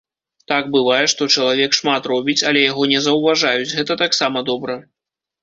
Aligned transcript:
Так 0.51 0.69
бывае, 0.75 1.03
што 1.11 1.27
чалавек 1.35 1.75
шмат 1.79 2.07
робіць, 2.13 2.39
але 2.53 2.65
яго 2.71 2.89
не 2.93 2.99
заўважаюць, 3.09 3.69
гэта 3.77 4.01
таксама 4.03 4.45
добра. 4.51 4.81